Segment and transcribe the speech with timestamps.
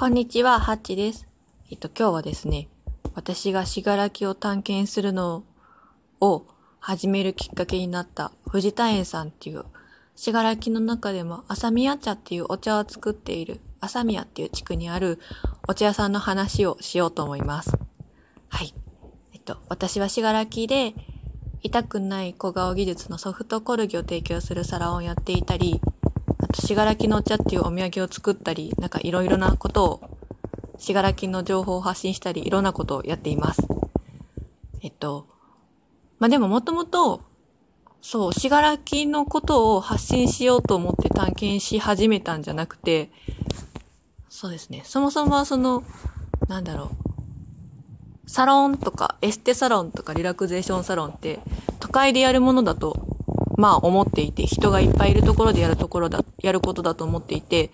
[0.00, 1.28] こんにちは、ハッチです。
[1.70, 2.68] えっと、今日はですね、
[3.14, 5.44] 私がしがらきを探検するの
[6.22, 6.46] を
[6.78, 9.66] 始めるきっかけになった藤田園さんっていう、
[10.16, 15.18] しがらきの中でも朝宮茶っていうお茶を作っている朝宮っていう地区にある
[15.68, 17.76] お茶屋さんの話をしようと思います。
[18.48, 18.72] はい。
[19.34, 20.94] えっと、私はしがらきで
[21.60, 25.78] 痛くない小顔技術のソフトコルギを提供するサラをやっていたり、
[26.52, 30.00] と、しがらきのお茶っていうお土産を作ったり、なんかいろいろなことを、
[30.78, 33.66] しがらきの情報を発信したり、いろんなことをやっています。
[34.82, 35.26] えっと、
[36.18, 37.22] まあ、でももともと、
[38.02, 43.10] そう、しがらきのことを発信しようと思って探検し始めたんじゃなくて、
[44.28, 44.82] そうですね。
[44.84, 45.82] そもそもはその、
[46.48, 48.30] なんだろう。
[48.30, 51.40] サロンとか、エステサロンとかリラクゼーションサロンって、
[51.78, 53.09] 都会でやるものだと
[53.60, 57.70] まあ思っていて、人がいっぱいいるところでやるところだ、やることだと思っていて、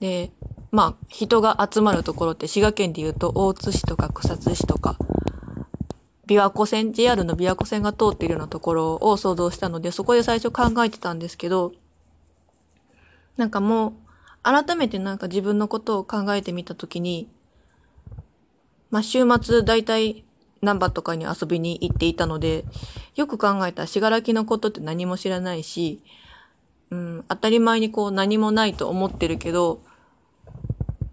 [0.00, 0.32] で、
[0.72, 4.96] まあ人が集まるところって滋賀県で言うと大津市とか草津市とか、
[6.26, 11.72] 琵琶湖線、JR の琵琶湖線が通っているようなところを想像したので、そこで最初考えてたんですけど、
[13.36, 13.92] なんかもう、
[14.42, 17.28] 改めてなんか自分のことを考えてみたときに、
[18.90, 20.24] まあ週末だいたい
[20.62, 22.64] 難波とかに遊びに行っていたので、
[23.14, 26.02] よく考えたらしがらきのことって何も知らないし、
[26.90, 29.80] うん、当たり前にこう何もないと思ってるけど、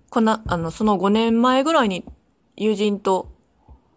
[0.09, 2.05] この、あの、その5年前ぐらいに
[2.55, 3.31] 友人と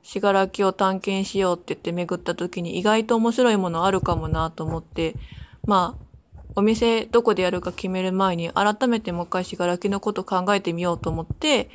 [0.03, 5.17] しがらきを探検しようって言って巡った時に意外と面白いものあるかもなと思って、
[5.65, 6.07] まあ、
[6.55, 11.71] お店どこでやるか決める前に改めてもう一回しがらきのこと考えてみようと思って、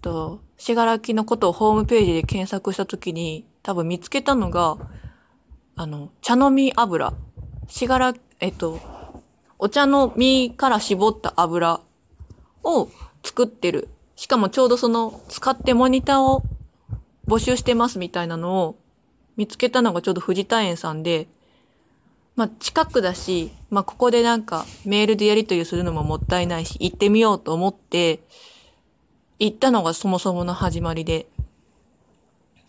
[0.00, 4.76] と、しがらきのことをホームページで検索したときに、多分見つけたのが、
[5.74, 7.14] あの、茶飲み油。
[7.66, 8.78] しがら、えっと、
[9.58, 11.80] お茶の実から絞った油
[12.62, 12.90] を
[13.24, 13.88] 作ってる。
[14.16, 16.42] しかもちょうどその、使ってモニターを
[17.26, 18.76] 募集してますみたいなのを
[19.38, 21.26] 見つけたのがちょうど藤田園さんで、
[22.36, 28.20] まあ近くだし、まあここでなんかメールでやり取りするのももったいないし、行ってみようと思って、
[29.40, 31.26] 行ったのがそもそもの始まりで。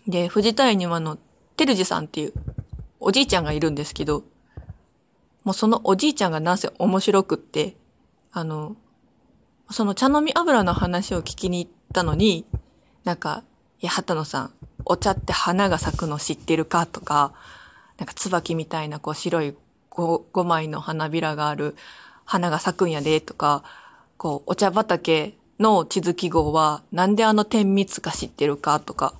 [0.07, 1.17] で、藤田園にはあの、
[1.57, 2.33] てるじさんっていう
[3.01, 4.23] おじいちゃんがいるんですけど、
[5.43, 7.75] もうそのおじいちゃんがなんせ面白くって、
[8.31, 8.77] あの、
[9.69, 12.45] その茶飲み油の話を聞きに行ったのに、
[13.03, 13.43] なんか、
[13.81, 14.53] いや、畑野さん、
[14.85, 17.33] お茶って花が咲くの知ってるかとか、
[17.97, 19.55] なんか椿みたいなこう白い
[19.89, 21.75] 5, 5枚の花びらがある
[22.23, 23.63] 花が咲くんやでとか、
[24.15, 29.13] こう、お茶畑の地図記号はなんであの点密か知ってるかとか、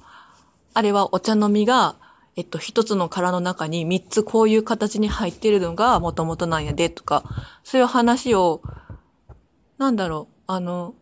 [0.73, 1.95] あれはお茶の実が、
[2.35, 7.23] えっと、一つの殻の中に三つこういう形に入ってるのがもともとなんやでとか、
[7.63, 8.61] そういう話を、
[9.77, 10.93] なんだろう、あの、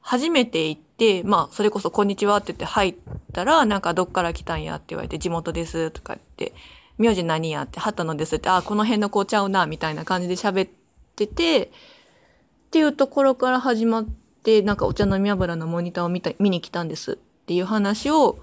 [0.00, 2.94] 初めて行って、まあ、それこそこんにちはって言って入っ
[3.32, 6.54] たら、なんかどっから来たんやって言われて、地元ですとか言って、
[6.98, 10.70] 名字何やって、畑野ですって、あ、この辺の子ちゃうな、みたいな感じで喋っ
[11.16, 11.70] てて、っ
[12.70, 17.16] ていうところから始まって、で、なんかお茶飲み油のモニターを見た、見に来たんですっ
[17.46, 18.38] ていう話を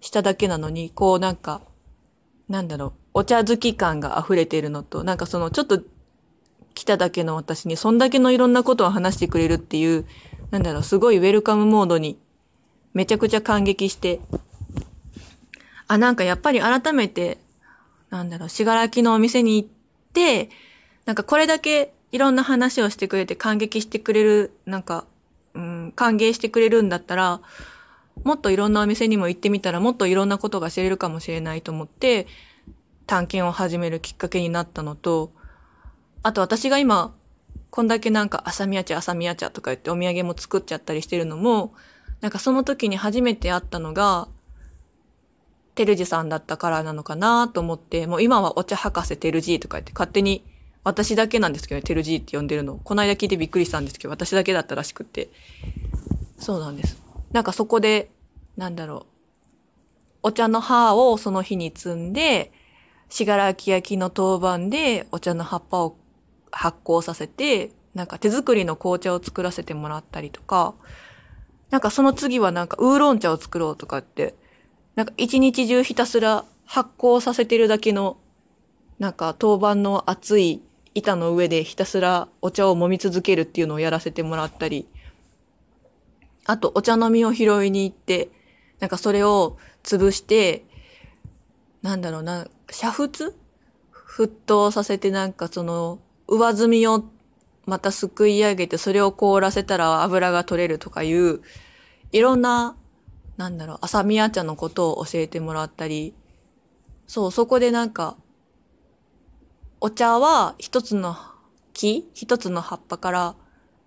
[0.00, 1.60] しただけなのに、こうなんか、
[2.48, 5.82] なんだろう、お茶好き感が溢れているのと、なんかそのちょっと
[6.74, 10.06] 来ただけの私にそんだけのいろんなことを話してくれるっていう、
[10.50, 12.18] なんだろう、すごいウェルカムモードに
[12.94, 14.20] めちゃくちゃ感激して、
[15.88, 17.38] あ、なんかやっぱり改めて、
[18.10, 19.68] なんだろう、しがらきのお店に行っ
[20.12, 20.50] て、
[21.04, 25.06] なんかこれだけいろんな話をしてくれて感激してくれる、なんか、
[25.94, 27.40] 歓迎してくれるんだったら、
[28.24, 32.26] もっといろんなお店にも行ってみたらもっといろんなことが知れるかもしれないと思って、
[33.06, 35.32] 探検を始めるきっかけになったのと、
[36.22, 37.14] あと私が今、
[37.70, 41.74] こんだけなんか朝宮茶朝宮茶とか言ってお土産も作っちゃったりしてるのも、
[42.20, 44.28] なんかその時に初めて会ったのが、
[45.74, 50.44] テルジさんだったからなのかなと思って、もう今はお茶博士テルジーとか言って勝手に
[50.84, 52.80] 私だけなんですけどね、テルジーって呼んでるの。
[52.82, 55.30] この間聞いてびっくりしたんですけど、私だけだったらしくて。
[56.38, 57.00] そうなんです。
[57.30, 58.10] なんかそこで、
[58.56, 59.12] なんだろう。
[60.24, 62.52] お茶の葉をその日に摘んで、
[63.08, 65.96] しがらき焼きの当番でお茶の葉っぱを
[66.50, 70.74] 発酵させて、なんか手作りの紅茶を作らせてもらったりとか、
[71.70, 74.34] なんかその次はなんかウーロン茶を作ろうとかって、
[74.94, 78.16] なんか一日中ひたすら発酵させてるだけの、
[78.98, 80.62] なんか当番の熱い
[80.94, 84.86] 板の上でひたすらお茶を揉み続けるっていうのをやらせてもらったり、
[86.44, 88.28] あとお茶の実を拾いに行って、
[88.80, 90.64] なんかそれを潰して、
[91.82, 93.32] なんだろうな、煮沸？
[93.92, 95.98] 沸騰させてなんかその
[96.28, 97.04] 上澄みを
[97.64, 101.40] またすくい上げて、それを凍らせたら油が取れるとかいう、
[102.10, 102.76] いろんな、
[103.38, 106.12] なんだろう、朝宮茶のことを教えてもらったり、
[107.06, 108.16] そう、そこでなんか、
[109.84, 111.16] お茶は一つの
[111.72, 113.34] 木一つの葉っぱから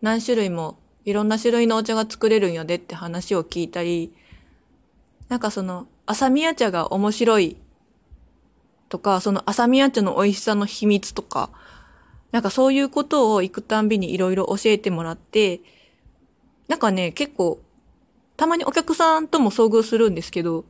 [0.01, 4.13] 何種類もいろんな種類のお茶が作れるんやでって話を聞いたり、
[5.29, 7.55] なんかその、朝宮茶が面白い
[8.89, 11.49] とか、その朝宮茶の美味しさの秘密とか、
[12.33, 15.61] なんかそういうことを行くたんびにいろいろ教えてもらって、
[16.67, 17.61] なんかね、結構、
[18.35, 20.65] たまにお客さんとも遭遇するんですけど、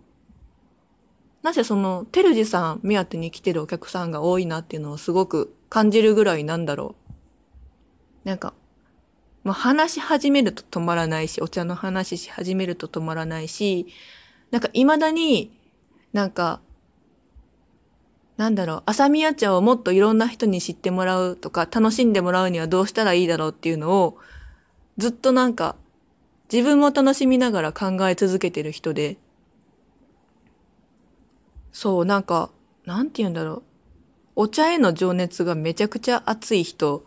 [1.46, 6.96] なぜその、テルジさん目当てに来てるお客さんが多いなっていうのをすごく感じるぐらいなんだろ
[8.26, 8.28] う。
[8.28, 8.56] なんか、
[9.44, 13.86] まあ、話し始めると止まらないし、お茶の話し始めると止まらないし、
[14.50, 15.56] なんか未だに、
[16.14, 16.62] なんか、
[18.38, 24.18] なんだろう、朝宮茶をもっといろんな人に知ってもらうとか、楽しんでもらうにはどうしたらいいだろうっていうのを、
[24.98, 25.76] ずっとなんか、
[26.52, 29.20] 自分も楽しみながら考え続けてる人で、
[31.78, 32.52] そう、なんか、
[32.86, 33.64] なんて言うんだろう。
[34.38, 37.04] お茶への情熱がめちゃくちゃ熱い人っ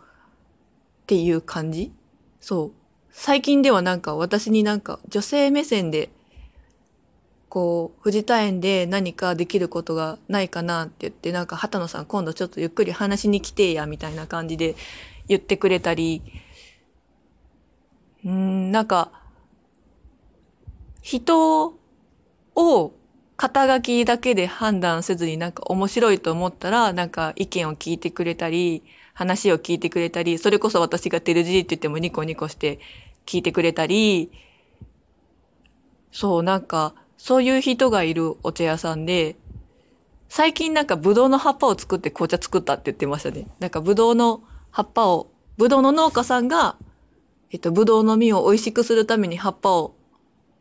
[1.07, 1.91] ていう感じ？
[2.39, 2.71] そう。
[3.09, 6.11] 最近ではなんか私になんか女性目線で
[7.49, 14.75] こう、藤田園で何かできることがないかなって言って、なんか、畑野さん今度ちょっとゆっくり話しに来てや、みたいな感じで
[15.27, 16.21] 言ってくれたり、
[18.23, 19.11] うん、なんか、
[21.01, 21.78] 人
[23.39, 28.83] 肩書きだけで判断せずになんか面白いと思ったら、なんか意見を聞いてくれたり、
[29.13, 32.79] 話を聞いてくれたり、それこそ私がテルジーって言ってもニコニコして
[33.25, 34.29] 聞いてくれたり、
[36.11, 39.37] そう、なんか、そういう人がいるお茶屋さんで、
[40.27, 43.47] 最近なんかブドウの葉っぱを作って紅茶作ったって言ってましたね。
[43.59, 46.75] なんかブドウの葉っぱを、ブドウの農家さんが、
[47.51, 49.95] えっと、ブドウの実を美味しくするために葉っぱを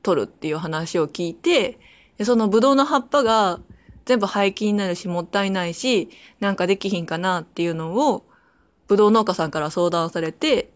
[0.05, 1.81] 取るっていう話を聞いて、
[2.19, 3.61] でそのブドウの葉っぱが
[4.05, 6.09] 全部廃棄になるしもったいないし、
[6.41, 8.27] なんかできひんかなっていうのを、
[8.87, 10.73] ブドウ農家さんから相談されて、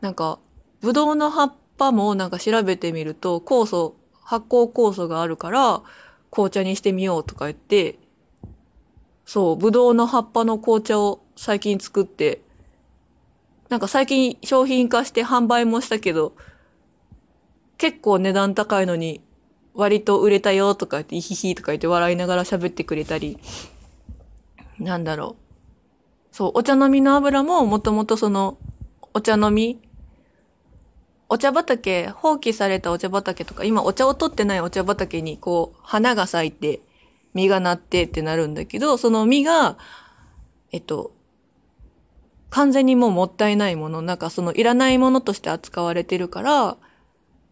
[0.00, 0.38] なんか、
[0.80, 5.82] ブドウの葉っぱもなんか調べてみると、酵素発酵酵素があるから、
[6.32, 7.98] 紅茶にしてみようとか言って、
[9.24, 12.42] そう、ぶどうの葉っぱの紅茶を最近作って、
[13.68, 16.34] なんか最近商品化して販売もしたけど、
[17.78, 19.22] 結構値段高いのに、
[19.76, 23.38] 割と売れたよとか言って、イヒヒとか言って笑いながら喋ってくれたり、
[24.78, 25.36] なんだろ
[26.32, 26.34] う。
[26.34, 28.58] そう、お茶飲みの油ももともとその、
[29.14, 29.80] お茶飲み
[31.28, 36.80] お茶畑、放棄されたお茶畑とか、今お茶を取ってないお茶畑にこう、花が咲いて、
[37.34, 39.76] 実がなってってなるんだけど、その実が、
[40.72, 41.12] えっと、
[42.50, 46.76] 完全にもうもったいないもの、なんかそのいらないものとして扱われてるから、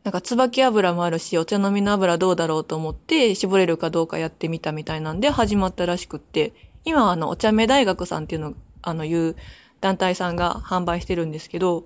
[0.04, 6.52] なんか椿油もあるし、お茶飲みの油どうだろうと思って、絞れるかどうかやってみたみたいなんで始まったらしくって、
[6.84, 9.34] 今あの、お茶目大学さんっていうの、あの、いう
[9.80, 11.84] 団体さんが販売してるんですけど、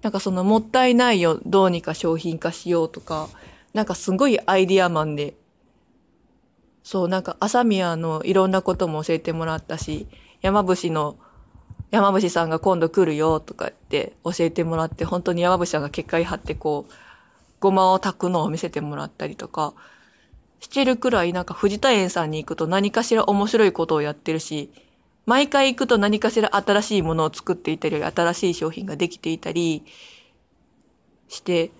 [0.00, 3.28] なんかそのもったいないよ、どうにか商品化しようとか、
[3.74, 5.34] なんかすごいアイディアマンで、
[6.82, 10.06] そう、なんか朝宮のいろんなことも教えてもらったし、
[10.40, 11.16] 山伏の、
[11.94, 16.92] 山伏さんが今度来るよとかって教えてもらって、本当に山伏さんが結界張ってこう、
[17.60, 19.74] ごまを炊くのを見せてもらったりとか、
[20.58, 24.72] してるくらいなんか藤田園さんに行くと何かしら面白いことをやってるし、
[25.24, 29.84] 毎回行くと何かしら新しいものを作っていたり、新しい商品ができていたり
[31.28, 31.70] して、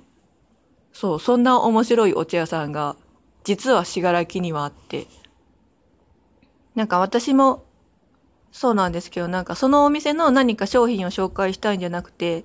[0.92, 2.94] そう、そんな面白いお茶屋さんが、
[3.42, 5.09] 実はしがらきにはあって、
[6.76, 7.63] なんか私も、
[8.56, 12.44] そうなんですけど、なんかそのお店の何か商品を紹介したいんじゃなくて、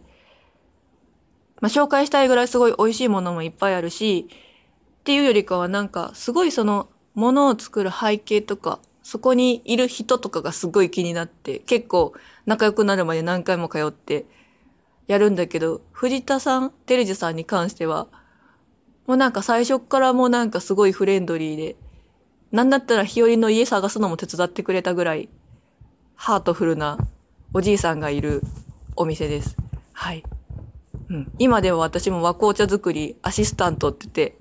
[1.61, 12.13] まあ、紹介したいぐらいすごい美味しいものもいっぱいあるし、っていうよりかはなんかすごいそのものを作る背景とかそこにいる人とかがすごい気になって、結構
[12.47, 14.25] 仲良くなるまで何回も通って
[15.05, 18.07] やるんだけど、藤田さん、テレジさんに関しては、
[19.05, 21.75] もうなんか最初からもうなんかすごいフレンドリーで、
[22.51, 25.29] なんだったら日和の家探すのも手伝ってくれたぐらい、
[26.21, 26.97] ハートフルな
[27.53, 28.43] おじいさんがいる
[28.97, 29.55] お店です。
[29.93, 30.23] はい。
[31.09, 31.31] うん。
[31.39, 34.37] 今では私も和紅茶作りアシスタントって言って、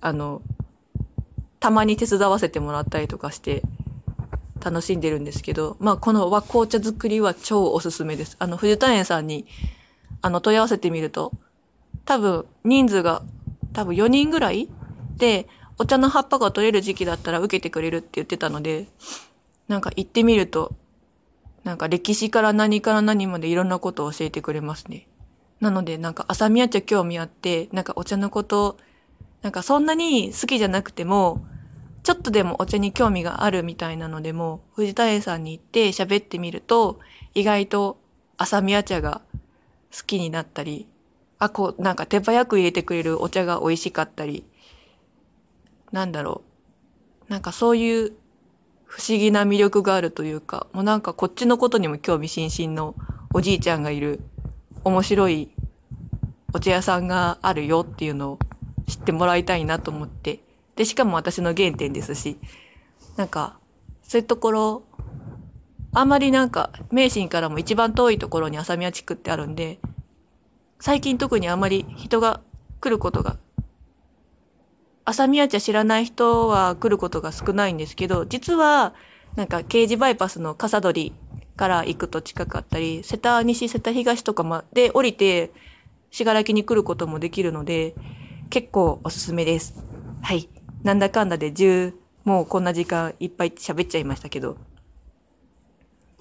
[0.00, 0.40] あの、
[1.60, 3.62] たまに手伝わせてもらったりとかして、
[4.64, 8.36] 楽しんでるんですけど、まあ、この和紅茶作りは超おすすめです。
[8.38, 9.46] あの、藤田園さんに、
[10.22, 11.32] あの、問い合わせてみると、
[12.06, 13.22] 多分、人数が、
[13.74, 14.70] 多分4人ぐらい
[15.18, 18.86] で、お茶の葉っぱが取れる時期だったら受けてくれるって言ってたので、
[19.68, 20.74] なんか行ってみると、
[21.68, 25.06] なんか歴史から何から何までいろんなことを教えてくれますね。
[25.60, 28.78] なので、なんか朝宮茶興味あって、なんかお茶のこと、
[29.42, 31.44] なんかそんなに好きじゃなくても、
[32.04, 37.00] ちょっとでもお茶に興味があるみたいなのでも、藤田園さんに行って喋ってみると、
[37.34, 37.98] 意外と
[38.38, 39.20] 朝宮茶が
[39.94, 40.88] 好きになったり、
[41.38, 44.42] あ、こう、なんか手早く入れてくれるお茶が美味しかったり、
[45.92, 46.40] なんだろ
[47.28, 47.30] う。
[47.30, 48.12] なんかそういう
[48.88, 52.94] 不思議な魅力があるというか、もうなんかこっちのことにも興味津々の
[53.32, 54.20] おじいちゃんがいる
[54.82, 55.50] 面白い
[56.54, 58.38] お茶屋さんがあるよっていうのを
[58.86, 60.40] 知ってもらいたいなと思って、
[60.76, 62.14] で、しかも私の原点です。
[62.14, 62.38] し、
[63.16, 63.58] なんか、
[64.02, 64.82] そういうところ、
[65.92, 69.78] あんまりなんか、名神からも一番遠いところに朝宮地区ってあるんで、
[70.80, 72.40] 最近特にあんまり人が
[72.80, 73.36] 来ることが、
[75.08, 78.94] 朝宮茶知らない人は来ることが少ないんですけど、実は、
[79.36, 81.14] なんか、刑事バイパスの笠取
[81.56, 85.50] から行くと近かったり、瀬田西、瀬田東とかまで降りて、
[86.10, 87.94] 信楽に来ることもできるので、
[88.50, 89.82] 結構おすすめです。
[90.20, 90.50] はい。
[90.82, 91.94] なんだかんだで10、
[92.28, 94.58] もうこんな時間いっぱい喋っちゃいましたけど、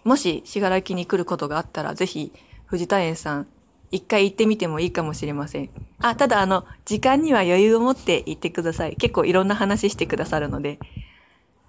[0.05, 2.31] もし信楽に来ることがあったら、ぜひ、
[2.67, 3.47] 藤田園さん、
[3.91, 5.69] 一回行ってみてもいいかもしれません。
[5.99, 8.95] あ、ただあの、時間には余裕を持って行ってください。
[8.95, 10.79] 結構いろんな話してくださるので。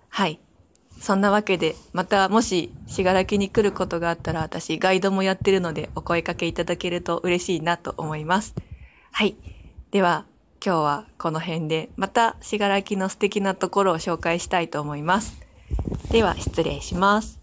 [0.08, 0.40] はい。
[1.00, 8.54] そんなわけで、またもし、信楽に来ることがあったら、私、ガイドもやってるので、お声かけいただけると嬉しいなと思います。
[9.12, 9.36] はい。
[9.92, 10.26] では、
[10.64, 15.40] 今日はこの辺で、また、信楽の素敵なところを紹介したいと思います。
[16.10, 17.37] では、失礼します。